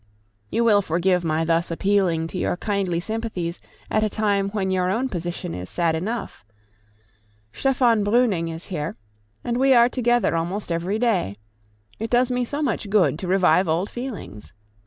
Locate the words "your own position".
4.71-5.53